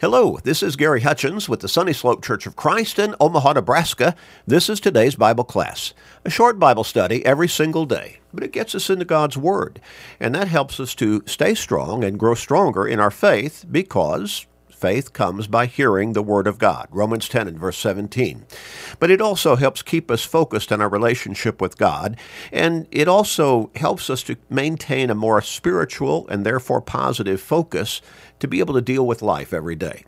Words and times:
Hello, 0.00 0.38
this 0.44 0.62
is 0.62 0.76
Gary 0.76 1.00
Hutchins 1.00 1.48
with 1.48 1.58
the 1.58 1.66
Sunny 1.66 1.92
Slope 1.92 2.22
Church 2.22 2.46
of 2.46 2.54
Christ 2.54 3.00
in 3.00 3.16
Omaha, 3.18 3.54
Nebraska. 3.54 4.14
This 4.46 4.68
is 4.68 4.78
today's 4.78 5.16
Bible 5.16 5.42
class, 5.42 5.92
a 6.24 6.30
short 6.30 6.56
Bible 6.56 6.84
study 6.84 7.26
every 7.26 7.48
single 7.48 7.84
day, 7.84 8.20
but 8.32 8.44
it 8.44 8.52
gets 8.52 8.76
us 8.76 8.90
into 8.90 9.04
God's 9.04 9.36
Word, 9.36 9.80
and 10.20 10.36
that 10.36 10.46
helps 10.46 10.78
us 10.78 10.94
to 10.94 11.24
stay 11.26 11.52
strong 11.52 12.04
and 12.04 12.16
grow 12.16 12.36
stronger 12.36 12.86
in 12.86 13.00
our 13.00 13.10
faith 13.10 13.64
because 13.68 14.46
Faith 14.78 15.12
comes 15.12 15.48
by 15.48 15.66
hearing 15.66 16.12
the 16.12 16.22
Word 16.22 16.46
of 16.46 16.56
God, 16.56 16.86
Romans 16.92 17.28
10 17.28 17.48
and 17.48 17.58
verse 17.58 17.76
17. 17.78 18.46
But 19.00 19.10
it 19.10 19.20
also 19.20 19.56
helps 19.56 19.82
keep 19.82 20.08
us 20.08 20.24
focused 20.24 20.70
on 20.70 20.80
our 20.80 20.88
relationship 20.88 21.60
with 21.60 21.76
God, 21.76 22.16
and 22.52 22.86
it 22.92 23.08
also 23.08 23.72
helps 23.74 24.08
us 24.08 24.22
to 24.22 24.36
maintain 24.48 25.10
a 25.10 25.16
more 25.16 25.42
spiritual 25.42 26.28
and 26.28 26.46
therefore 26.46 26.80
positive 26.80 27.40
focus 27.40 28.00
to 28.38 28.46
be 28.46 28.60
able 28.60 28.74
to 28.74 28.80
deal 28.80 29.04
with 29.04 29.20
life 29.20 29.52
every 29.52 29.74
day. 29.74 30.04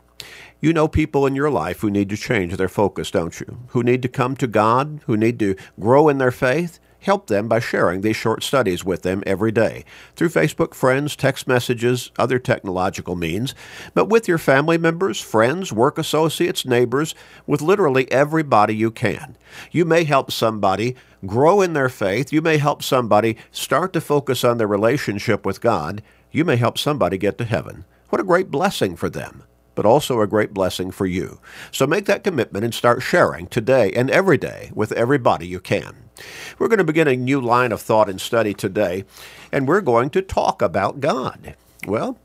You 0.60 0.72
know 0.72 0.86
people 0.86 1.26
in 1.26 1.34
your 1.34 1.50
life 1.50 1.80
who 1.80 1.90
need 1.90 2.08
to 2.10 2.16
change 2.16 2.54
their 2.54 2.68
focus, 2.68 3.10
don't 3.10 3.40
you? 3.40 3.58
Who 3.68 3.82
need 3.82 4.02
to 4.02 4.08
come 4.08 4.36
to 4.36 4.46
God, 4.46 5.00
who 5.06 5.16
need 5.16 5.40
to 5.40 5.56
grow 5.80 6.08
in 6.08 6.18
their 6.18 6.30
faith, 6.30 6.78
Help 7.00 7.28
them 7.28 7.48
by 7.48 7.60
sharing 7.60 8.02
these 8.02 8.16
short 8.16 8.42
studies 8.42 8.84
with 8.84 9.02
them 9.02 9.22
every 9.26 9.50
day 9.50 9.84
through 10.16 10.28
Facebook 10.28 10.74
friends, 10.74 11.16
text 11.16 11.48
messages, 11.48 12.10
other 12.18 12.38
technological 12.38 13.16
means, 13.16 13.54
but 13.94 14.08
with 14.08 14.28
your 14.28 14.38
family 14.38 14.76
members, 14.76 15.20
friends, 15.20 15.72
work 15.72 15.96
associates, 15.96 16.66
neighbors, 16.66 17.14
with 17.46 17.62
literally 17.62 18.10
everybody 18.12 18.74
you 18.74 18.90
can. 18.90 19.36
You 19.70 19.84
may 19.84 20.04
help 20.04 20.30
somebody 20.30 20.94
grow 21.26 21.62
in 21.62 21.72
their 21.72 21.88
faith. 21.88 22.32
You 22.32 22.42
may 22.42 22.58
help 22.58 22.82
somebody 22.82 23.36
start 23.50 23.92
to 23.94 24.00
focus 24.00 24.44
on 24.44 24.58
their 24.58 24.66
relationship 24.66 25.46
with 25.46 25.60
God. 25.60 26.02
You 26.30 26.44
may 26.44 26.56
help 26.56 26.78
somebody 26.78 27.16
get 27.16 27.38
to 27.38 27.44
heaven. 27.44 27.84
What 28.10 28.20
a 28.20 28.24
great 28.24 28.50
blessing 28.50 28.96
for 28.96 29.08
them 29.08 29.44
but 29.74 29.86
also 29.86 30.20
a 30.20 30.26
great 30.26 30.52
blessing 30.52 30.90
for 30.90 31.06
you. 31.06 31.40
So 31.72 31.86
make 31.86 32.06
that 32.06 32.24
commitment 32.24 32.64
and 32.64 32.74
start 32.74 33.02
sharing 33.02 33.46
today 33.46 33.92
and 33.92 34.10
every 34.10 34.38
day 34.38 34.70
with 34.74 34.92
everybody 34.92 35.46
you 35.46 35.60
can. 35.60 36.10
We're 36.58 36.68
going 36.68 36.78
to 36.78 36.84
begin 36.84 37.08
a 37.08 37.16
new 37.16 37.40
line 37.40 37.72
of 37.72 37.80
thought 37.80 38.08
and 38.08 38.20
study 38.20 38.54
today, 38.54 39.04
and 39.50 39.66
we're 39.66 39.80
going 39.80 40.10
to 40.10 40.22
talk 40.22 40.60
about 40.60 41.00
God. 41.00 41.54
Well, 41.86 42.18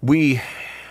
we 0.00 0.40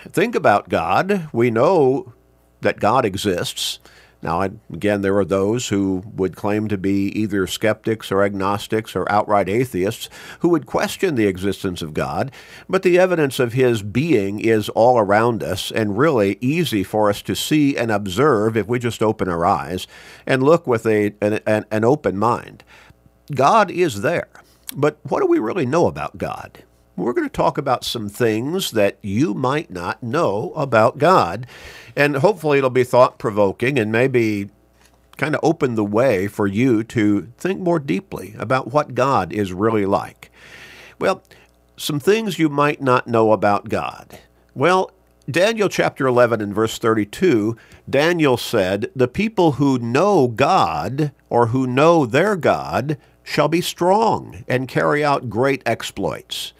think 0.07 0.35
about 0.35 0.69
God, 0.69 1.29
we 1.33 1.49
know 1.49 2.13
that 2.61 2.79
God 2.79 3.05
exists. 3.05 3.79
Now, 4.21 4.41
again, 4.41 5.01
there 5.01 5.17
are 5.17 5.25
those 5.25 5.69
who 5.69 6.03
would 6.15 6.35
claim 6.35 6.67
to 6.67 6.77
be 6.77 7.07
either 7.17 7.47
skeptics 7.47 8.11
or 8.11 8.21
agnostics 8.21 8.93
or 8.93 9.09
outright 9.09 9.47
atheists 9.47 10.09
who 10.39 10.49
would 10.49 10.65
question 10.65 11.15
the 11.15 11.27
existence 11.27 11.81
of 11.81 11.93
God, 11.93 12.31
but 12.67 12.83
the 12.83 12.99
evidence 12.99 13.39
of 13.39 13.53
his 13.53 13.81
being 13.81 14.41
is 14.41 14.67
all 14.69 14.99
around 14.99 15.41
us 15.41 15.71
and 15.71 15.97
really 15.97 16.37
easy 16.41 16.83
for 16.83 17.09
us 17.09 17.21
to 17.21 17.35
see 17.35 17.77
and 17.77 17.91
observe 17.91 18.57
if 18.57 18.67
we 18.67 18.77
just 18.77 19.01
open 19.01 19.29
our 19.29 19.45
eyes 19.45 19.87
and 20.27 20.43
look 20.43 20.67
with 20.67 20.85
a, 20.85 21.13
an, 21.21 21.65
an 21.71 21.85
open 21.85 22.17
mind. 22.17 22.65
God 23.33 23.71
is 23.71 24.01
there, 24.01 24.29
but 24.75 24.99
what 25.03 25.21
do 25.21 25.27
we 25.27 25.39
really 25.39 25.65
know 25.65 25.87
about 25.87 26.17
God? 26.17 26.63
We're 26.99 27.13
going 27.13 27.27
to 27.27 27.33
talk 27.33 27.57
about 27.57 27.83
some 27.83 28.09
things 28.09 28.71
that 28.71 28.97
you 29.01 29.33
might 29.33 29.71
not 29.71 30.03
know 30.03 30.51
about 30.55 30.97
God. 30.97 31.47
And 31.95 32.17
hopefully 32.17 32.57
it'll 32.57 32.69
be 32.69 32.83
thought 32.83 33.17
provoking 33.17 33.79
and 33.79 33.91
maybe 33.91 34.49
kind 35.17 35.35
of 35.35 35.41
open 35.43 35.75
the 35.75 35.83
way 35.83 36.27
for 36.27 36.47
you 36.47 36.83
to 36.83 37.31
think 37.37 37.59
more 37.59 37.79
deeply 37.79 38.35
about 38.37 38.71
what 38.71 38.95
God 38.95 39.33
is 39.33 39.51
really 39.51 39.85
like. 39.85 40.31
Well, 40.99 41.23
some 41.77 41.99
things 41.99 42.39
you 42.39 42.49
might 42.49 42.81
not 42.81 43.07
know 43.07 43.31
about 43.31 43.69
God. 43.69 44.19
Well, 44.53 44.91
Daniel 45.29 45.69
chapter 45.69 46.07
11 46.07 46.41
and 46.41 46.55
verse 46.55 46.77
32, 46.77 47.55
Daniel 47.89 48.35
said, 48.35 48.89
The 48.95 49.07
people 49.07 49.53
who 49.53 49.77
know 49.77 50.27
God 50.27 51.11
or 51.29 51.47
who 51.47 51.67
know 51.67 52.05
their 52.05 52.35
God 52.35 52.97
shall 53.23 53.47
be 53.47 53.61
strong 53.61 54.43
and 54.47 54.67
carry 54.67 55.03
out 55.03 55.29
great 55.29 55.61
exploits. 55.65 56.53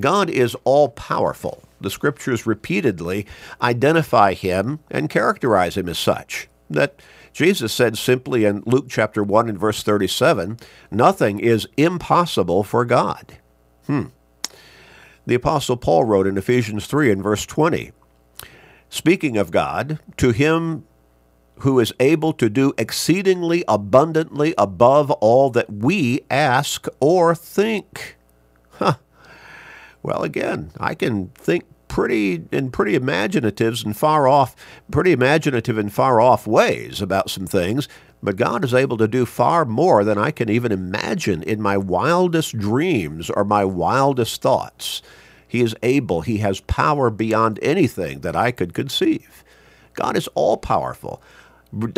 God 0.00 0.30
is 0.30 0.56
all 0.64 0.88
powerful. 0.90 1.62
The 1.80 1.90
scriptures 1.90 2.46
repeatedly 2.46 3.26
identify 3.62 4.34
him 4.34 4.80
and 4.90 5.10
characterize 5.10 5.76
him 5.76 5.88
as 5.88 5.98
such. 5.98 6.48
That 6.70 7.00
Jesus 7.32 7.72
said 7.72 7.96
simply 7.96 8.44
in 8.44 8.62
Luke 8.66 8.86
chapter 8.88 9.22
1 9.22 9.48
and 9.48 9.58
verse 9.58 9.82
37 9.82 10.58
nothing 10.90 11.40
is 11.40 11.68
impossible 11.76 12.64
for 12.64 12.84
God. 12.84 13.38
Hmm. 13.86 14.06
The 15.26 15.34
Apostle 15.34 15.76
Paul 15.76 16.04
wrote 16.04 16.26
in 16.26 16.38
Ephesians 16.38 16.86
3 16.86 17.12
and 17.12 17.22
verse 17.22 17.46
20 17.46 17.92
Speaking 18.90 19.36
of 19.36 19.50
God, 19.50 19.98
to 20.16 20.30
him 20.30 20.84
who 21.60 21.78
is 21.78 21.92
able 22.00 22.32
to 22.34 22.48
do 22.48 22.72
exceedingly 22.78 23.64
abundantly 23.68 24.54
above 24.56 25.10
all 25.10 25.50
that 25.50 25.70
we 25.70 26.20
ask 26.30 26.86
or 27.00 27.34
think. 27.34 28.16
Huh. 28.72 28.94
Well, 30.08 30.22
again, 30.22 30.70
I 30.80 30.94
can 30.94 31.28
think 31.34 31.64
pretty 31.88 32.42
in 32.50 32.70
pretty 32.70 32.98
imaginatives 32.98 33.84
and 33.84 33.94
far 33.94 34.26
off, 34.26 34.56
pretty 34.90 35.12
imaginative 35.12 35.76
and 35.76 35.92
far 35.92 36.18
off 36.18 36.46
ways 36.46 37.02
about 37.02 37.28
some 37.28 37.46
things. 37.46 37.90
But 38.22 38.36
God 38.36 38.64
is 38.64 38.72
able 38.72 38.96
to 38.96 39.06
do 39.06 39.26
far 39.26 39.66
more 39.66 40.04
than 40.04 40.16
I 40.16 40.30
can 40.30 40.48
even 40.48 40.72
imagine 40.72 41.42
in 41.42 41.60
my 41.60 41.76
wildest 41.76 42.56
dreams 42.56 43.28
or 43.28 43.44
my 43.44 43.66
wildest 43.66 44.40
thoughts. 44.40 45.02
He 45.46 45.60
is 45.60 45.76
able, 45.82 46.22
He 46.22 46.38
has 46.38 46.60
power 46.60 47.10
beyond 47.10 47.58
anything 47.60 48.20
that 48.20 48.34
I 48.34 48.50
could 48.50 48.72
conceive. 48.72 49.44
God 49.92 50.16
is 50.16 50.26
all 50.28 50.56
powerful, 50.56 51.20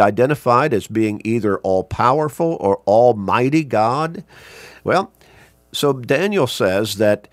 identified 0.01 0.75
as 0.75 0.89
being 0.89 1.23
either 1.25 1.59
all 1.59 1.85
powerful 1.85 2.57
or 2.59 2.83
almighty 2.89 3.63
God. 3.63 4.25
Well, 4.83 5.13
so 5.71 5.93
Daniel 5.93 6.49
says 6.49 6.97
that 6.97 7.29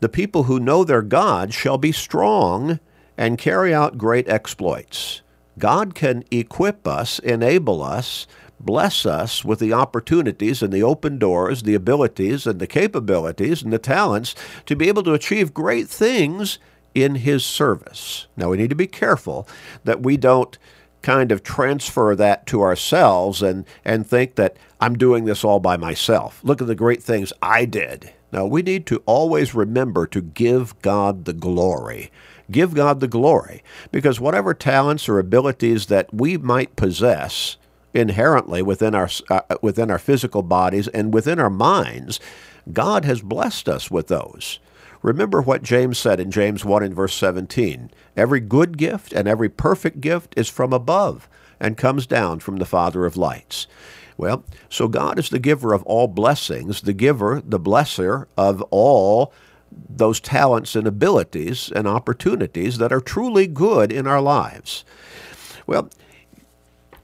the 0.00 0.08
people 0.08 0.44
who 0.44 0.60
know 0.60 0.84
their 0.84 1.02
God 1.02 1.52
shall 1.52 1.78
be 1.78 1.92
strong 1.92 2.78
and 3.16 3.38
carry 3.38 3.74
out 3.74 3.98
great 3.98 4.28
exploits. 4.28 5.22
God 5.58 5.94
can 5.94 6.24
equip 6.30 6.86
us, 6.86 7.18
enable 7.18 7.82
us, 7.82 8.26
bless 8.60 9.04
us 9.06 9.44
with 9.44 9.58
the 9.58 9.72
opportunities 9.72 10.62
and 10.62 10.72
the 10.72 10.82
open 10.82 11.18
doors, 11.18 11.62
the 11.62 11.74
abilities 11.74 12.46
and 12.46 12.60
the 12.60 12.66
capabilities 12.66 13.62
and 13.62 13.72
the 13.72 13.78
talents 13.78 14.34
to 14.66 14.76
be 14.76 14.88
able 14.88 15.02
to 15.02 15.14
achieve 15.14 15.54
great 15.54 15.88
things 15.88 16.58
in 16.94 17.16
His 17.16 17.44
service. 17.44 18.26
Now, 18.36 18.50
we 18.50 18.56
need 18.56 18.70
to 18.70 18.76
be 18.76 18.86
careful 18.86 19.48
that 19.84 20.02
we 20.02 20.16
don't 20.16 20.56
kind 21.02 21.30
of 21.30 21.42
transfer 21.42 22.14
that 22.16 22.46
to 22.46 22.62
ourselves 22.62 23.42
and, 23.42 23.64
and 23.84 24.06
think 24.06 24.34
that 24.34 24.56
I'm 24.80 24.98
doing 24.98 25.24
this 25.24 25.44
all 25.44 25.60
by 25.60 25.76
myself. 25.76 26.40
Look 26.42 26.60
at 26.60 26.66
the 26.66 26.74
great 26.74 27.02
things 27.02 27.32
I 27.40 27.64
did. 27.64 28.12
Now, 28.32 28.46
we 28.46 28.62
need 28.62 28.86
to 28.86 29.02
always 29.06 29.54
remember 29.54 30.06
to 30.08 30.20
give 30.20 30.80
God 30.82 31.24
the 31.24 31.32
glory. 31.32 32.10
Give 32.50 32.74
God 32.74 33.00
the 33.00 33.08
glory, 33.08 33.62
because 33.92 34.20
whatever 34.20 34.54
talents 34.54 35.08
or 35.08 35.18
abilities 35.18 35.86
that 35.86 36.12
we 36.12 36.38
might 36.38 36.76
possess 36.76 37.56
inherently 37.92 38.62
within 38.62 38.94
our, 38.94 39.08
uh, 39.30 39.40
within 39.60 39.90
our 39.90 39.98
physical 39.98 40.42
bodies 40.42 40.88
and 40.88 41.12
within 41.12 41.38
our 41.38 41.50
minds, 41.50 42.20
God 42.72 43.04
has 43.04 43.20
blessed 43.20 43.68
us 43.68 43.90
with 43.90 44.08
those. 44.08 44.60
Remember 45.02 45.40
what 45.40 45.62
James 45.62 45.98
said 45.98 46.20
in 46.20 46.30
James 46.30 46.64
1 46.64 46.82
and 46.82 46.94
verse 46.94 47.14
17 47.14 47.90
Every 48.16 48.40
good 48.40 48.76
gift 48.76 49.12
and 49.12 49.28
every 49.28 49.48
perfect 49.48 50.00
gift 50.00 50.34
is 50.36 50.48
from 50.48 50.72
above 50.72 51.28
and 51.60 51.76
comes 51.76 52.06
down 52.06 52.40
from 52.40 52.56
the 52.56 52.66
Father 52.66 53.06
of 53.06 53.16
lights. 53.16 53.66
Well, 54.18 54.44
so 54.68 54.88
God 54.88 55.18
is 55.18 55.30
the 55.30 55.38
giver 55.38 55.72
of 55.72 55.84
all 55.84 56.08
blessings, 56.08 56.82
the 56.82 56.92
giver, 56.92 57.40
the 57.42 57.60
blesser 57.60 58.26
of 58.36 58.60
all 58.70 59.32
those 59.88 60.18
talents 60.18 60.74
and 60.74 60.88
abilities 60.88 61.70
and 61.74 61.86
opportunities 61.86 62.78
that 62.78 62.92
are 62.92 63.00
truly 63.00 63.46
good 63.46 63.92
in 63.92 64.08
our 64.08 64.20
lives. 64.20 64.84
Well, 65.68 65.88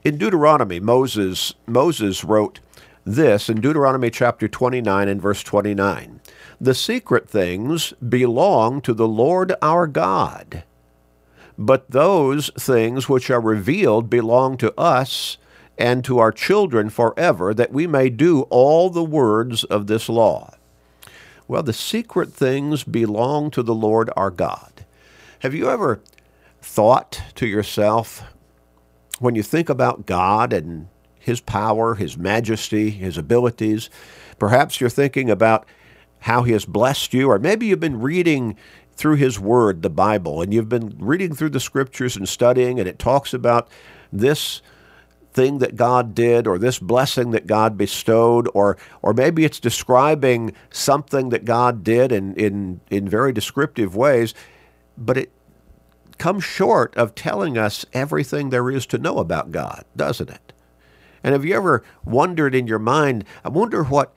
in 0.03 0.17
Deuteronomy, 0.17 0.81
Moses, 0.81 1.53
Moses 1.65 2.25
wrote 2.25 2.59
this 3.05 3.49
in 3.49 3.61
Deuteronomy 3.61 4.09
chapter 4.09 4.49
29 4.49 5.07
and 5.07 5.21
verse 5.21 5.41
29. 5.41 6.19
The 6.59 6.75
secret 6.75 7.29
things 7.29 7.93
belong 7.93 8.81
to 8.81 8.93
the 8.93 9.07
Lord 9.07 9.53
our 9.61 9.87
God, 9.87 10.63
but 11.57 11.89
those 11.91 12.49
things 12.59 13.07
which 13.07 13.29
are 13.29 13.39
revealed 13.39 14.09
belong 14.09 14.57
to 14.57 14.77
us 14.77 15.37
and 15.77 16.03
to 16.05 16.19
our 16.19 16.31
children 16.31 16.89
forever, 16.89 17.53
that 17.53 17.71
we 17.71 17.87
may 17.87 18.09
do 18.09 18.41
all 18.43 18.89
the 18.89 19.03
words 19.03 19.63
of 19.65 19.87
this 19.87 20.07
law. 20.07 20.53
Well, 21.47 21.63
the 21.63 21.73
secret 21.73 22.33
things 22.33 22.83
belong 22.83 23.51
to 23.51 23.61
the 23.61 23.75
Lord 23.75 24.09
our 24.15 24.31
God. 24.31 24.85
Have 25.39 25.53
you 25.53 25.69
ever 25.69 26.01
thought 26.61 27.21
to 27.35 27.45
yourself, 27.45 28.23
when 29.19 29.35
you 29.35 29.43
think 29.43 29.69
about 29.69 30.05
God 30.05 30.51
and 30.53 30.87
His 31.19 31.39
power, 31.41 31.95
His 31.95 32.17
majesty, 32.17 32.89
His 32.89 33.17
abilities, 33.17 33.89
perhaps 34.39 34.81
you're 34.81 34.89
thinking 34.89 35.29
about 35.29 35.67
how 36.21 36.43
He 36.43 36.53
has 36.53 36.65
blessed 36.65 37.13
you, 37.13 37.29
or 37.29 37.37
maybe 37.37 37.67
you've 37.67 37.79
been 37.79 38.01
reading 38.01 38.55
through 38.95 39.17
His 39.17 39.39
Word, 39.39 39.83
the 39.83 39.89
Bible, 39.89 40.41
and 40.41 40.53
you've 40.53 40.69
been 40.69 40.95
reading 40.97 41.35
through 41.35 41.49
the 41.49 41.59
Scriptures 41.59 42.15
and 42.15 42.27
studying, 42.27 42.79
and 42.79 42.89
it 42.89 42.97
talks 42.97 43.33
about 43.33 43.67
this 44.11 44.61
thing 45.35 45.59
that 45.59 45.75
God 45.75 46.15
did 46.15 46.47
or 46.47 46.57
this 46.57 46.79
blessing 46.79 47.31
that 47.31 47.45
God 47.45 47.77
bestowed 47.77 48.49
or 48.53 48.77
or 49.01 49.13
maybe 49.13 49.43
it's 49.43 49.59
describing 49.59 50.53
something 50.71 51.29
that 51.29 51.45
God 51.45 51.83
did 51.83 52.11
in 52.11 52.33
in, 52.35 52.79
in 52.89 53.07
very 53.07 53.33
descriptive 53.33 53.95
ways, 53.95 54.33
but 54.97 55.17
it 55.17 55.31
comes 56.17 56.43
short 56.43 56.95
of 56.95 57.13
telling 57.13 57.57
us 57.57 57.85
everything 57.93 58.49
there 58.49 58.71
is 58.71 58.85
to 58.87 58.97
know 58.97 59.17
about 59.17 59.51
God, 59.51 59.83
doesn't 59.95 60.29
it? 60.29 60.53
And 61.21 61.33
have 61.33 61.43
you 61.43 61.55
ever 61.55 61.83
wondered 62.05 62.55
in 62.55 62.67
your 62.67 62.79
mind, 62.79 63.25
I 63.43 63.49
wonder 63.49 63.83
what 63.83 64.15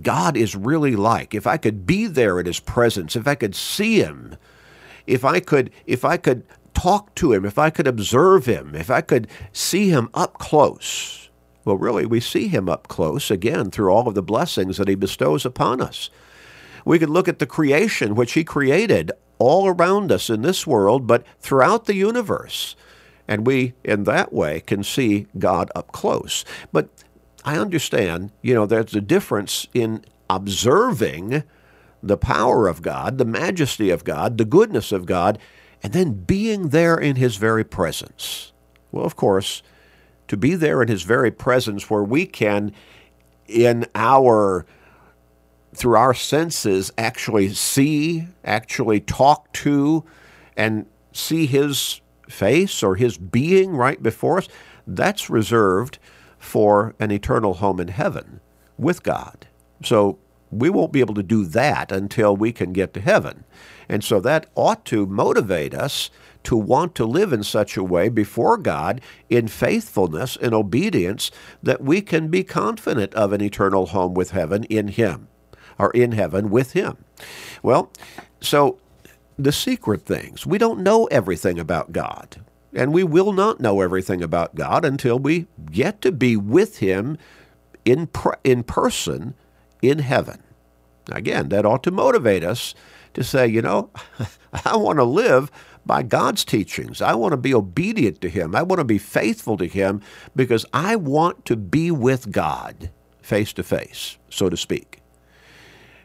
God 0.00 0.36
is 0.36 0.56
really 0.56 0.96
like? 0.96 1.34
If 1.34 1.46
I 1.46 1.58
could 1.58 1.86
be 1.86 2.06
there 2.06 2.40
in 2.40 2.46
his 2.46 2.60
presence, 2.60 3.16
if 3.16 3.26
I 3.26 3.34
could 3.34 3.54
see 3.54 4.00
him, 4.00 4.36
if 5.06 5.24
I 5.24 5.40
could 5.40 5.70
if 5.86 6.04
I 6.04 6.16
could 6.16 6.44
talk 6.86 7.12
to 7.16 7.32
him, 7.32 7.44
if 7.44 7.58
I 7.58 7.70
could 7.70 7.88
observe 7.88 8.46
him, 8.46 8.76
if 8.76 8.90
I 8.90 9.00
could 9.00 9.26
see 9.52 9.90
him 9.90 10.08
up 10.14 10.38
close. 10.38 11.30
Well, 11.64 11.76
really, 11.76 12.06
we 12.06 12.20
see 12.20 12.46
him 12.46 12.68
up 12.68 12.86
close 12.86 13.28
again 13.28 13.72
through 13.72 13.90
all 13.90 14.06
of 14.06 14.14
the 14.14 14.22
blessings 14.22 14.76
that 14.76 14.86
he 14.86 14.94
bestows 14.94 15.44
upon 15.44 15.80
us. 15.80 16.10
We 16.84 17.00
could 17.00 17.10
look 17.10 17.26
at 17.26 17.40
the 17.40 17.46
creation 17.46 18.14
which 18.14 18.34
he 18.34 18.44
created 18.44 19.10
all 19.40 19.66
around 19.66 20.12
us 20.12 20.30
in 20.30 20.42
this 20.42 20.64
world, 20.64 21.08
but 21.08 21.26
throughout 21.40 21.86
the 21.86 21.96
universe. 21.96 22.76
And 23.26 23.44
we, 23.44 23.74
in 23.82 24.04
that 24.04 24.32
way, 24.32 24.60
can 24.60 24.84
see 24.84 25.26
God 25.36 25.72
up 25.74 25.90
close. 25.90 26.44
But 26.72 26.88
I 27.44 27.58
understand, 27.58 28.30
you 28.42 28.54
know, 28.54 28.64
there's 28.64 28.94
a 28.94 29.00
difference 29.00 29.66
in 29.74 30.04
observing 30.30 31.42
the 32.00 32.16
power 32.16 32.68
of 32.68 32.80
God, 32.80 33.18
the 33.18 33.24
majesty 33.24 33.90
of 33.90 34.04
God, 34.04 34.38
the 34.38 34.44
goodness 34.44 34.92
of 34.92 35.04
God, 35.04 35.40
and 35.82 35.92
then 35.92 36.12
being 36.12 36.70
there 36.70 36.96
in 36.96 37.16
his 37.16 37.36
very 37.36 37.64
presence. 37.64 38.52
Well, 38.92 39.04
of 39.04 39.16
course, 39.16 39.62
to 40.28 40.36
be 40.36 40.54
there 40.54 40.82
in 40.82 40.88
his 40.88 41.02
very 41.02 41.30
presence 41.30 41.88
where 41.88 42.02
we 42.02 42.26
can, 42.26 42.72
in 43.46 43.86
our 43.94 44.66
through 45.74 45.96
our 45.96 46.14
senses, 46.14 46.90
actually 46.96 47.50
see, 47.50 48.26
actually 48.44 48.98
talk 48.98 49.52
to, 49.52 50.04
and 50.56 50.86
see 51.12 51.44
his 51.46 52.00
face 52.28 52.82
or 52.82 52.96
his 52.96 53.18
being 53.18 53.76
right 53.76 54.02
before 54.02 54.38
us, 54.38 54.48
that's 54.86 55.28
reserved 55.28 55.98
for 56.38 56.94
an 56.98 57.10
eternal 57.10 57.54
home 57.54 57.78
in 57.78 57.88
heaven 57.88 58.40
with 58.78 59.02
God. 59.02 59.46
So 59.82 60.18
we 60.50 60.70
won't 60.70 60.92
be 60.92 61.00
able 61.00 61.14
to 61.14 61.22
do 61.22 61.44
that 61.46 61.92
until 61.92 62.34
we 62.34 62.52
can 62.52 62.72
get 62.72 62.94
to 62.94 63.00
heaven. 63.00 63.44
And 63.88 64.02
so 64.02 64.20
that 64.20 64.46
ought 64.54 64.84
to 64.86 65.06
motivate 65.06 65.74
us 65.74 66.10
to 66.44 66.56
want 66.56 66.94
to 66.94 67.04
live 67.04 67.32
in 67.32 67.42
such 67.42 67.76
a 67.76 67.82
way 67.82 68.08
before 68.08 68.56
God 68.56 69.00
in 69.28 69.48
faithfulness 69.48 70.36
and 70.36 70.54
obedience 70.54 71.30
that 71.62 71.82
we 71.82 72.00
can 72.00 72.28
be 72.28 72.44
confident 72.44 73.12
of 73.14 73.32
an 73.32 73.40
eternal 73.40 73.86
home 73.86 74.14
with 74.14 74.30
heaven 74.30 74.64
in 74.64 74.88
Him, 74.88 75.28
or 75.78 75.90
in 75.90 76.12
heaven 76.12 76.50
with 76.50 76.72
Him. 76.72 76.98
Well, 77.62 77.90
so 78.40 78.78
the 79.38 79.52
secret 79.52 80.02
things. 80.02 80.46
We 80.46 80.58
don't 80.58 80.80
know 80.80 81.06
everything 81.06 81.58
about 81.58 81.92
God. 81.92 82.44
And 82.72 82.92
we 82.92 83.04
will 83.04 83.32
not 83.32 83.60
know 83.60 83.80
everything 83.80 84.22
about 84.22 84.54
God 84.54 84.84
until 84.84 85.18
we 85.18 85.46
get 85.70 86.00
to 86.02 86.12
be 86.12 86.36
with 86.36 86.78
Him 86.78 87.18
in, 87.84 88.08
in 88.44 88.62
person 88.62 89.34
in 89.82 90.00
heaven. 90.00 90.42
Again, 91.10 91.48
that 91.50 91.64
ought 91.64 91.82
to 91.84 91.90
motivate 91.90 92.44
us 92.44 92.74
to 93.16 93.24
say, 93.24 93.46
you 93.46 93.62
know, 93.62 93.90
I 94.64 94.76
want 94.76 94.98
to 94.98 95.04
live 95.04 95.50
by 95.86 96.02
God's 96.02 96.44
teachings. 96.44 97.00
I 97.00 97.14
want 97.14 97.32
to 97.32 97.38
be 97.38 97.54
obedient 97.54 98.20
to 98.20 98.28
Him. 98.28 98.54
I 98.54 98.62
want 98.62 98.78
to 98.78 98.84
be 98.84 98.98
faithful 98.98 99.56
to 99.56 99.66
Him 99.66 100.02
because 100.36 100.66
I 100.72 100.96
want 100.96 101.46
to 101.46 101.56
be 101.56 101.90
with 101.90 102.30
God 102.30 102.90
face 103.22 103.54
to 103.54 103.62
face, 103.62 104.18
so 104.28 104.50
to 104.50 104.56
speak. 104.56 105.00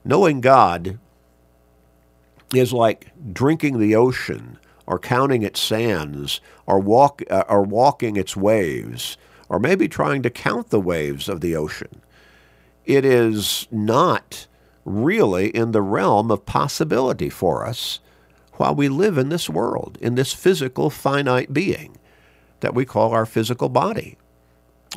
Knowing 0.06 0.40
God 0.40 1.00
is 2.56 2.72
like 2.72 3.12
drinking 3.34 3.80
the 3.80 3.96
ocean 3.96 4.58
or 4.88 4.98
counting 4.98 5.44
its 5.44 5.60
sands 5.60 6.40
or, 6.66 6.80
walk, 6.80 7.22
uh, 7.30 7.44
or 7.50 7.62
walking 7.62 8.16
its 8.16 8.38
waves 8.38 9.18
or 9.50 9.60
maybe 9.60 9.90
trying 9.90 10.22
to 10.22 10.30
count 10.30 10.70
the 10.70 10.80
waves 10.80 11.28
of 11.28 11.42
the 11.42 11.58
ocean. 11.58 12.02
It 12.86 13.04
is 13.04 13.68
not 13.70 14.48
really 14.86 15.50
in 15.50 15.72
the 15.72 15.82
realm 15.82 16.32
of 16.32 16.46
possibility 16.46 17.30
for 17.30 17.66
us 17.66 18.00
while 18.54 18.76
we 18.76 18.90
live 18.90 19.18
in 19.18 19.30
this 19.30 19.50
world, 19.50 19.98
in 20.02 20.16
this 20.16 20.34
physical, 20.34 20.90
finite 20.90 21.54
being 21.54 21.98
that 22.60 22.76
we 22.76 22.86
call 22.86 23.12
our 23.12 23.26
physical 23.26 23.70
body. 23.70 24.18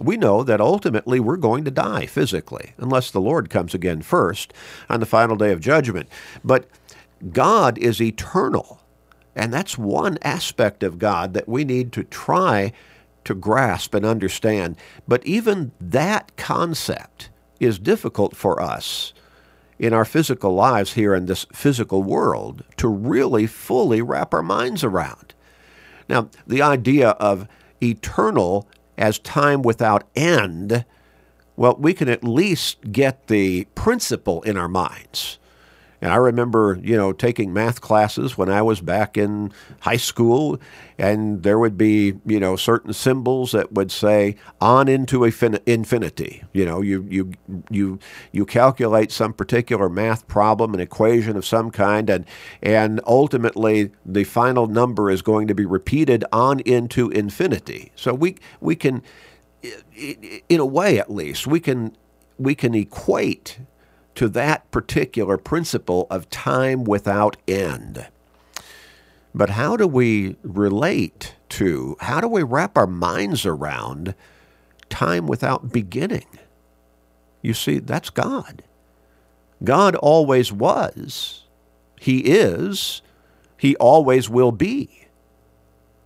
We 0.00 0.16
know 0.16 0.42
that 0.42 0.60
ultimately 0.60 1.20
we're 1.20 1.36
going 1.36 1.64
to 1.64 1.70
die 1.70 2.06
physically, 2.06 2.72
unless 2.78 3.10
the 3.10 3.20
Lord 3.20 3.48
comes 3.48 3.75
again 3.75 4.02
first 4.02 4.52
on 4.88 5.00
the 5.00 5.06
final 5.06 5.36
day 5.36 5.52
of 5.52 5.60
judgment. 5.60 6.08
But 6.42 6.66
God 7.30 7.78
is 7.78 8.02
eternal, 8.02 8.80
and 9.37 9.52
that's 9.52 9.78
one 9.78 10.19
aspect 10.22 10.82
of 10.82 10.98
God 10.98 11.32
that 11.34 11.48
we 11.48 11.64
need 11.64 11.92
to 11.92 12.04
try 12.04 12.72
to 13.25 13.34
grasp 13.34 13.94
and 13.94 14.04
understand. 14.04 14.76
But 15.08 15.25
even 15.25 15.72
that 15.80 16.37
concept 16.37 17.30
is 17.60 17.78
difficult 17.78 18.37
for 18.37 18.60
us 18.60 19.14
in 19.79 19.93
our 19.93 20.05
physical 20.05 20.55
lives 20.55 20.93
here 20.94 21.15
in 21.15 21.26
this 21.26 21.47
physical 21.53 22.03
world 22.03 22.62
to 22.76 22.88
really 22.88 23.47
fully 23.47 24.00
wrap 24.00 24.32
our 24.32 24.43
minds 24.43 24.85
around. 24.85 25.35
Now, 26.09 26.29
the 26.47 26.62
idea 26.62 27.11
of 27.11 27.49
eternal 27.82 28.69
as 28.97 29.19
time 29.19 29.62
without 29.62 30.05
end, 30.15 30.85
well, 31.56 31.76
we 31.79 31.94
can 31.94 32.09
at 32.09 32.25
least 32.25 32.93
get 32.93 33.26
the 33.26 33.65
principle 33.75 34.43
in 34.43 34.56
our 34.56 34.69
minds. 34.69 35.38
And 36.04 36.12
I 36.12 36.16
remember, 36.16 36.78
you 36.82 36.98
know, 36.98 37.14
taking 37.14 37.54
math 37.54 37.80
classes 37.80 38.36
when 38.36 38.50
I 38.50 38.60
was 38.60 38.82
back 38.82 39.16
in 39.16 39.50
high 39.80 39.96
school, 39.96 40.60
and 40.98 41.42
there 41.42 41.58
would 41.58 41.78
be, 41.78 42.12
you 42.26 42.38
know, 42.38 42.56
certain 42.56 42.92
symbols 42.92 43.52
that 43.52 43.72
would 43.72 43.90
say 43.90 44.36
on 44.60 44.86
into 44.86 45.24
infinity. 45.24 46.44
You 46.52 46.66
know, 46.66 46.82
you 46.82 47.06
you 47.08 47.32
you 47.70 47.98
you 48.32 48.44
calculate 48.44 49.12
some 49.12 49.32
particular 49.32 49.88
math 49.88 50.28
problem, 50.28 50.74
an 50.74 50.80
equation 50.80 51.38
of 51.38 51.46
some 51.46 51.70
kind, 51.70 52.10
and 52.10 52.26
and 52.62 53.00
ultimately 53.06 53.90
the 54.04 54.24
final 54.24 54.66
number 54.66 55.10
is 55.10 55.22
going 55.22 55.48
to 55.48 55.54
be 55.54 55.64
repeated 55.64 56.22
on 56.32 56.60
into 56.60 57.08
infinity. 57.08 57.92
So 57.96 58.12
we 58.12 58.37
we 58.61 58.76
can, 58.76 59.02
in 60.50 60.61
a 60.61 60.66
way 60.66 60.99
at 60.99 61.11
least, 61.11 61.46
we 61.46 61.61
can 61.61 61.96
we 62.37 62.54
can 62.54 62.75
equate 62.75 63.58
to 64.14 64.28
that 64.28 64.71
particular 64.71 65.37
principle 65.37 66.06
of 66.11 66.30
time 66.30 66.85
without 66.85 67.37
end. 67.49 68.06
But 69.35 69.50
how 69.50 69.76
do 69.76 69.87
we 69.87 70.37
relate 70.42 71.35
to, 71.50 71.97
how 72.00 72.21
do 72.21 72.28
we 72.28 72.42
wrap 72.42 72.76
our 72.76 72.87
minds 72.87 73.44
around 73.44 74.14
time 74.88 75.26
without 75.26 75.73
beginning? 75.73 76.26
You 77.42 77.54
see, 77.54 77.80
that's 77.80 78.11
God. 78.11 78.62
God 79.62 79.97
always 79.97 80.52
was. 80.52 81.44
He 82.00 82.21
is. 82.21 83.02
He 83.56 83.76
always 83.76 84.28
will 84.28 84.52
be. 84.52 85.09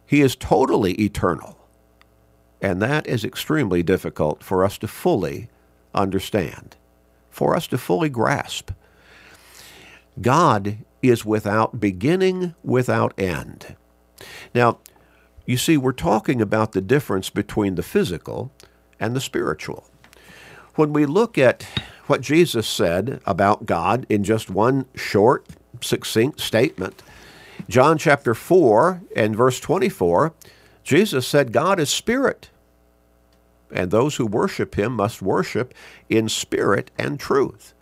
He 0.07 0.23
is 0.23 0.37
totally 0.37 0.93
eternal. 0.95 1.59
And 2.63 2.81
that 2.83 3.07
is 3.07 3.25
extremely 3.25 3.83
difficult 3.83 4.43
for 4.43 4.65
us 4.65 4.79
to 4.79 4.89
fully 4.89 5.49
understand 5.95 6.77
for 7.39 7.55
us 7.55 7.69
to 7.69 7.79
fully 7.79 8.09
grasp. 8.09 8.73
God 10.21 10.79
is 11.03 11.25
without 11.25 11.79
beginning, 11.79 12.57
without 12.65 13.15
end. 13.17 13.77
Now, 14.53 14.79
you 15.47 15.57
see, 15.57 15.77
we're 15.77 15.93
talking 15.93 16.43
about 16.43 16.73
the 16.73 16.81
difference 16.81 17.31
between 17.31 17.77
the 17.77 17.85
physical 17.85 18.51
and 18.99 19.15
the 19.15 19.21
spiritual. 19.21 19.87
When 20.75 20.93
we 20.93 21.07
look 21.07 21.39
at 21.39 21.63
what 22.09 22.23
Jesus 22.23 22.67
said 22.67 23.21
about 23.25 23.67
God 23.67 24.05
in 24.09 24.25
just 24.25 24.51
one 24.51 24.87
short, 24.97 25.47
succinct 25.81 26.41
statement, 26.41 27.05
John 27.69 27.99
chapter 27.99 28.35
4 28.35 29.01
and 29.15 29.37
verse 29.37 29.61
24, 29.61 30.35
Jesus 30.83 31.25
said, 31.25 31.53
God 31.53 31.79
is 31.79 31.89
spirit 31.89 32.51
and 33.71 33.91
those 33.91 34.17
who 34.17 34.27
worship 34.27 34.79
him 34.79 34.93
must 34.93 35.23
worship 35.23 35.75
in 36.09 36.29
spirit 36.29 36.91
and 36.99 37.19
truth. 37.19 37.75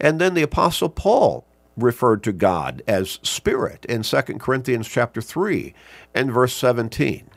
And 0.00 0.20
then 0.20 0.34
the 0.34 0.42
apostle 0.42 0.88
Paul 0.88 1.46
referred 1.76 2.22
to 2.24 2.32
God 2.32 2.82
as 2.86 3.20
spirit 3.22 3.84
in 3.86 4.02
2 4.02 4.20
Corinthians 4.38 4.88
chapter 4.88 5.20
3 5.20 5.72
and 6.14 6.32
verse 6.32 6.54
17. 6.54 7.30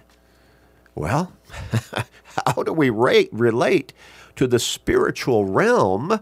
Well, 0.95 1.31
how 2.45 2.63
do 2.63 2.73
we 2.73 2.89
rate, 2.89 3.29
relate 3.31 3.93
to 4.35 4.47
the 4.47 4.59
spiritual 4.59 5.45
realm? 5.45 6.19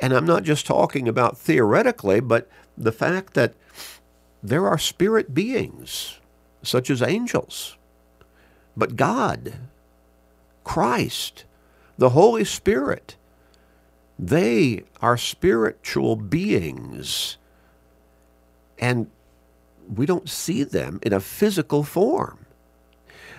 And 0.00 0.12
I'm 0.12 0.26
not 0.26 0.42
just 0.42 0.66
talking 0.66 1.06
about 1.06 1.36
theoretically, 1.38 2.20
but 2.20 2.48
the 2.76 2.92
fact 2.92 3.34
that 3.34 3.54
there 4.42 4.66
are 4.66 4.78
spirit 4.78 5.34
beings, 5.34 6.18
such 6.62 6.88
as 6.88 7.02
angels. 7.02 7.76
But 8.76 8.96
God, 8.96 9.54
Christ, 10.64 11.44
the 11.98 12.10
Holy 12.10 12.44
Spirit, 12.44 13.16
they 14.18 14.84
are 15.00 15.16
spiritual 15.16 16.16
beings. 16.16 17.38
And 18.78 19.10
we 19.94 20.06
don't 20.06 20.28
see 20.28 20.62
them 20.62 21.00
in 21.02 21.12
a 21.12 21.20
physical 21.20 21.82
form. 21.82 22.46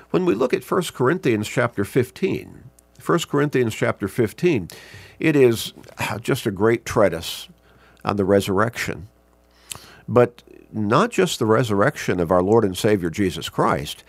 When 0.09 0.25
we 0.25 0.35
look 0.35 0.53
at 0.53 0.69
1 0.69 0.83
Corinthians 0.93 1.47
chapter 1.47 1.85
15, 1.85 2.63
1 3.03 3.19
Corinthians 3.29 3.73
chapter 3.73 4.07
15, 4.07 4.67
it 5.19 5.35
is 5.35 5.73
just 6.19 6.45
a 6.45 6.51
great 6.51 6.85
treatise 6.85 7.47
on 8.03 8.17
the 8.17 8.25
resurrection. 8.25 9.07
But 10.07 10.43
not 10.73 11.11
just 11.11 11.39
the 11.39 11.45
resurrection 11.45 12.19
of 12.19 12.31
our 12.31 12.43
Lord 12.43 12.65
and 12.65 12.77
Savior 12.77 13.09
Jesus 13.09 13.49
Christ, 13.49 14.03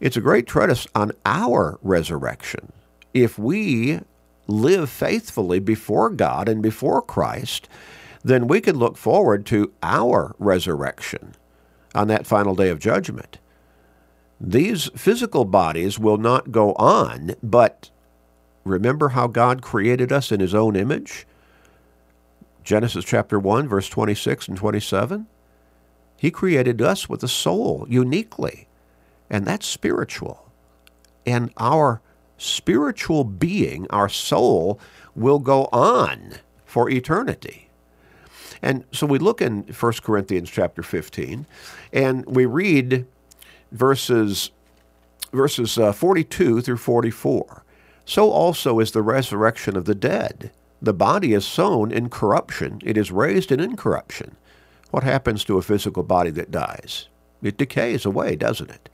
it's 0.00 0.16
a 0.16 0.20
great 0.20 0.46
treatise 0.46 0.86
on 0.94 1.12
our 1.24 1.78
resurrection. 1.82 2.72
If 3.14 3.38
we 3.38 4.00
live 4.46 4.90
faithfully 4.90 5.58
before 5.58 6.10
God 6.10 6.48
and 6.48 6.62
before 6.62 7.02
Christ, 7.02 7.68
then 8.22 8.46
we 8.46 8.60
can 8.60 8.76
look 8.76 8.96
forward 8.96 9.46
to 9.46 9.72
our 9.82 10.34
resurrection 10.38 11.34
on 11.94 12.08
that 12.08 12.26
final 12.26 12.54
day 12.54 12.68
of 12.68 12.78
judgment. 12.78 13.38
These 14.40 14.90
physical 14.96 15.44
bodies 15.44 15.98
will 15.98 16.18
not 16.18 16.52
go 16.52 16.74
on, 16.74 17.34
but 17.42 17.90
remember 18.64 19.10
how 19.10 19.28
God 19.28 19.62
created 19.62 20.12
us 20.12 20.30
in 20.30 20.40
his 20.40 20.54
own 20.54 20.76
image? 20.76 21.26
Genesis 22.62 23.04
chapter 23.04 23.38
1, 23.38 23.68
verse 23.68 23.88
26 23.88 24.48
and 24.48 24.56
27. 24.58 25.26
He 26.18 26.30
created 26.30 26.82
us 26.82 27.08
with 27.08 27.22
a 27.22 27.28
soul 27.28 27.86
uniquely, 27.88 28.65
and 29.30 29.44
that's 29.44 29.66
spiritual. 29.66 30.50
And 31.24 31.52
our 31.56 32.00
spiritual 32.38 33.24
being, 33.24 33.86
our 33.90 34.08
soul, 34.08 34.78
will 35.14 35.38
go 35.38 35.64
on 35.72 36.34
for 36.64 36.88
eternity. 36.90 37.68
And 38.62 38.84
so 38.92 39.06
we 39.06 39.18
look 39.18 39.40
in 39.40 39.62
1 39.62 39.92
Corinthians 40.02 40.50
chapter 40.50 40.82
15, 40.82 41.46
and 41.92 42.24
we 42.26 42.46
read 42.46 43.06
verses, 43.72 44.50
verses 45.32 45.78
uh, 45.78 45.92
42 45.92 46.60
through 46.60 46.76
44. 46.76 47.64
So 48.04 48.30
also 48.30 48.80
is 48.80 48.92
the 48.92 49.02
resurrection 49.02 49.76
of 49.76 49.84
the 49.84 49.94
dead. 49.94 50.52
The 50.80 50.94
body 50.94 51.32
is 51.32 51.46
sown 51.46 51.90
in 51.90 52.08
corruption, 52.10 52.80
it 52.84 52.96
is 52.96 53.10
raised 53.10 53.50
in 53.50 53.60
incorruption. 53.60 54.36
What 54.90 55.02
happens 55.02 55.44
to 55.44 55.58
a 55.58 55.62
physical 55.62 56.02
body 56.02 56.30
that 56.30 56.50
dies? 56.50 57.08
It 57.42 57.56
decays 57.56 58.04
away, 58.04 58.36
doesn't 58.36 58.70
it? 58.70 58.88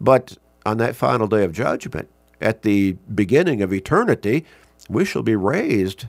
But 0.00 0.38
on 0.66 0.78
that 0.78 0.96
final 0.96 1.26
day 1.26 1.44
of 1.44 1.52
judgment, 1.52 2.08
at 2.40 2.62
the 2.62 2.92
beginning 3.14 3.62
of 3.62 3.72
eternity, 3.72 4.44
we 4.88 5.04
shall 5.04 5.22
be 5.22 5.36
raised 5.36 6.06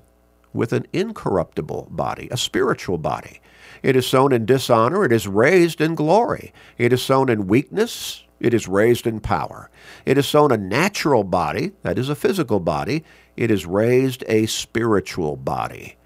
with 0.53 0.73
an 0.73 0.87
incorruptible 0.93 1.89
body, 1.91 2.27
a 2.31 2.37
spiritual 2.37 2.97
body. 2.97 3.41
It 3.83 3.95
is 3.95 4.07
sown 4.07 4.31
in 4.31 4.45
dishonor, 4.45 5.05
it 5.05 5.11
is 5.11 5.27
raised 5.27 5.81
in 5.81 5.95
glory. 5.95 6.53
It 6.77 6.93
is 6.93 7.01
sown 7.01 7.29
in 7.29 7.47
weakness, 7.47 8.23
it 8.39 8.53
is 8.53 8.67
raised 8.67 9.05
in 9.05 9.19
power. 9.19 9.69
It 10.05 10.17
is 10.17 10.27
sown 10.27 10.51
a 10.51 10.57
natural 10.57 11.23
body, 11.23 11.73
that 11.83 11.99
is 11.99 12.09
a 12.09 12.15
physical 12.15 12.59
body, 12.59 13.03
it 13.37 13.51
is 13.51 13.65
raised 13.65 14.23
a 14.27 14.45
spiritual 14.45 15.35
body. 15.35 15.97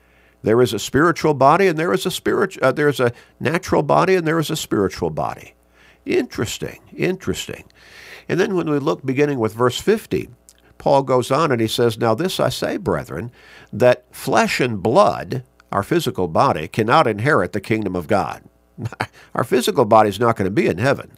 There 0.41 0.61
is 0.61 0.73
a 0.73 0.79
spiritual 0.79 1.33
body 1.33 1.67
and 1.67 1.77
there 1.77 1.93
is 1.93 2.05
a 2.05 2.11
spiritual 2.11 2.63
uh, 2.63 2.71
there 2.71 2.87
is 2.87 2.99
a 2.99 3.11
natural 3.39 3.83
body 3.83 4.15
and 4.15 4.25
there 4.25 4.39
is 4.39 4.49
a 4.49 4.55
spiritual 4.55 5.09
body. 5.09 5.53
Interesting, 6.09 6.79
interesting. 6.97 7.65
And 8.27 8.39
then 8.39 8.55
when 8.55 8.67
we 8.67 8.79
look 8.79 9.05
beginning 9.05 9.37
with 9.37 9.53
verse 9.53 9.79
50, 9.79 10.27
Paul 10.79 11.03
goes 11.03 11.29
on 11.29 11.51
and 11.51 11.61
he 11.61 11.67
says, 11.67 11.99
Now 11.99 12.15
this 12.15 12.39
I 12.39 12.49
say, 12.49 12.77
brethren, 12.77 13.31
that 13.71 14.05
flesh 14.11 14.59
and 14.59 14.81
blood, 14.81 15.43
our 15.71 15.83
physical 15.83 16.27
body, 16.27 16.67
cannot 16.67 17.05
inherit 17.05 17.51
the 17.51 17.61
kingdom 17.61 17.95
of 17.95 18.07
God. 18.07 18.41
our 19.35 19.43
physical 19.43 19.85
body 19.85 20.09
is 20.09 20.19
not 20.19 20.35
going 20.35 20.45
to 20.45 20.51
be 20.51 20.65
in 20.65 20.79
heaven, 20.79 21.15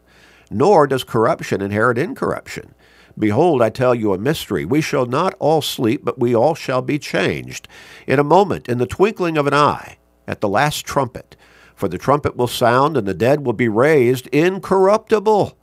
nor 0.49 0.87
does 0.87 1.05
corruption 1.05 1.61
inherit 1.61 1.97
incorruption. 1.97 2.75
Behold, 3.17 3.61
I 3.61 3.69
tell 3.69 3.95
you 3.95 4.13
a 4.13 4.17
mystery. 4.17 4.65
We 4.65 4.81
shall 4.81 5.05
not 5.05 5.35
all 5.39 5.61
sleep, 5.61 6.03
but 6.03 6.19
we 6.19 6.35
all 6.35 6.53
shall 6.53 6.81
be 6.81 6.99
changed. 6.99 7.69
In 8.07 8.19
a 8.19 8.25
moment, 8.25 8.67
in 8.67 8.77
the 8.77 8.85
twinkling 8.85 9.37
of 9.37 9.47
an 9.47 9.53
eye, 9.53 9.99
at 10.27 10.41
the 10.41 10.49
last 10.49 10.85
trumpet. 10.85 11.37
For 11.81 11.89
the 11.89 11.97
trumpet 11.97 12.37
will 12.37 12.47
sound, 12.47 12.95
and 12.95 13.07
the 13.07 13.13
dead 13.15 13.43
will 13.43 13.53
be 13.53 13.67
raised 13.67 14.27
incorruptible 14.27 15.57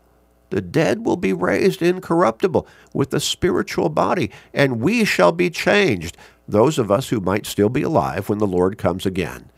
the 0.51 0.61
dead 0.61 1.05
will 1.05 1.17
be 1.17 1.33
raised 1.33 1.83
incorruptible 1.83 2.67
with 2.95 3.13
a 3.13 3.21
spiritual 3.21 3.89
body, 3.89 4.31
and 4.55 4.81
we 4.81 5.05
shall 5.05 5.33
be 5.33 5.51
changed, 5.51 6.17
those 6.47 6.79
of 6.79 6.91
us 6.91 7.11
who 7.11 7.21
might 7.21 7.47
still 7.47 7.69
be 7.69 7.83
alive 7.83 8.29
when 8.29 8.39
the 8.39 8.47
Lord 8.47 8.79
comes 8.79 9.05
again. 9.05 9.51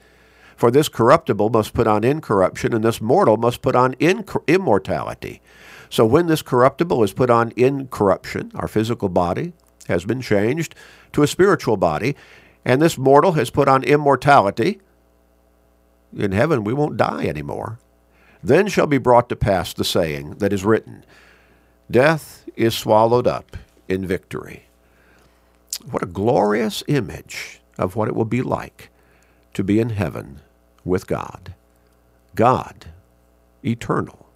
For 0.57 0.71
this 0.71 0.89
corruptible 0.89 1.49
must 1.49 1.73
put 1.73 1.87
on 1.87 2.05
incorruption, 2.05 2.75
and 2.75 2.85
this 2.85 3.01
mortal 3.01 3.37
must 3.37 3.63
put 3.63 3.77
on 3.77 3.95
immortality. 4.01 5.41
So 5.89 6.05
when 6.05 6.27
this 6.27 6.43
corruptible 6.43 7.03
is 7.03 7.13
put 7.13 7.31
on 7.31 7.53
incorruption, 7.57 8.53
our 8.55 8.69
physical 8.69 9.09
body 9.09 9.53
has 9.89 10.05
been 10.05 10.21
changed 10.21 10.75
to 11.13 11.23
a 11.23 11.27
spiritual 11.27 11.77
body, 11.77 12.17
and 12.65 12.83
this 12.83 12.99
mortal 12.99 13.33
has 13.33 13.49
put 13.49 13.69
on 13.69 13.83
immortality, 13.85 14.81
in 16.17 16.33
heaven 16.33 16.65
we 16.65 16.73
won't 16.73 16.97
die 16.97 17.27
anymore. 17.27 17.79
Then 18.43 18.69
shall 18.69 18.87
be 18.87 18.99
brought 18.99 19.29
to 19.29 19.37
pass 19.37 19.73
the 19.73 19.85
saying 19.85 20.37
that 20.39 20.53
is 20.53 20.65
written 20.65 21.05
Death 21.91 22.45
is 22.57 22.77
swallowed 22.77 23.27
up 23.27 23.57
in 23.89 24.07
victory. 24.07 24.65
What 25.91 26.03
a 26.03 26.07
glorious 26.07 26.83
image 26.89 27.61
of 27.79 27.97
what 27.97 28.09
it 28.09 28.15
will 28.15 28.25
be 28.25 28.43
like 28.43 28.91
to 29.55 29.65
be 29.65 29.81
in 29.81 29.91
heaven 29.91 30.41
with 30.85 31.07
God. 31.07 31.55
God, 32.35 32.87
eternal. 33.65 34.29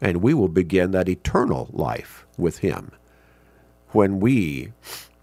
And 0.00 0.22
we 0.22 0.34
will 0.34 0.48
begin 0.48 0.90
that 0.92 1.08
eternal 1.08 1.68
life 1.72 2.26
with 2.36 2.58
Him 2.58 2.92
when 3.88 4.20
we 4.20 4.72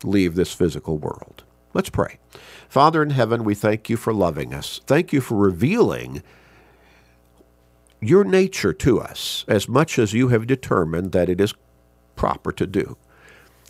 leave 0.03 0.35
this 0.35 0.53
physical 0.53 0.97
world. 0.97 1.43
Let's 1.73 1.89
pray. 1.89 2.19
Father 2.67 3.03
in 3.03 3.11
heaven, 3.11 3.43
we 3.43 3.55
thank 3.55 3.89
you 3.89 3.97
for 3.97 4.13
loving 4.13 4.53
us. 4.53 4.81
Thank 4.85 5.13
you 5.13 5.21
for 5.21 5.35
revealing 5.35 6.23
your 8.01 8.23
nature 8.23 8.73
to 8.73 8.99
us 8.99 9.45
as 9.47 9.67
much 9.67 9.99
as 9.99 10.13
you 10.13 10.29
have 10.29 10.47
determined 10.47 11.11
that 11.11 11.29
it 11.29 11.41
is 11.41 11.53
proper 12.15 12.51
to 12.51 12.65
do. 12.65 12.97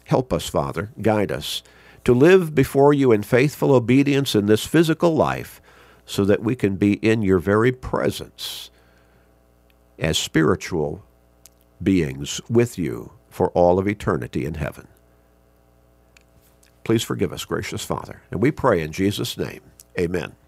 Help 0.06 0.32
us, 0.32 0.48
Father, 0.48 0.91
guide 1.01 1.32
us 1.32 1.62
to 2.03 2.13
live 2.13 2.56
before 2.56 2.94
you 2.94 3.12
in 3.12 3.24
faithful 3.24 3.72
obedience 3.72 4.36
in 4.36 4.46
this 4.46 4.65
physical 4.65 5.13
life 5.15 5.62
so 6.06 6.25
that 6.25 6.41
we 6.41 6.56
can 6.56 6.75
be 6.75 6.94
in 6.94 7.22
your 7.22 7.39
very 7.39 7.72
presence 7.72 8.72
as 10.00 10.18
spiritual 10.18 11.03
beings 11.82 12.41
with 12.50 12.77
you 12.77 13.12
for 13.29 13.50
all 13.51 13.77
of 13.77 13.88
eternity 13.88 14.46
in 14.46 14.56
heaven. 14.56 14.88
Please 16.89 17.03
forgive 17.03 17.31
us, 17.31 17.46
gracious 17.46 17.86
Father. 17.86 18.24
And 18.31 18.41
we 18.41 18.50
pray 18.50 18.81
in 18.81 18.91
Jesus' 18.91 19.38
name. 19.38 19.62
Amen. 20.00 20.38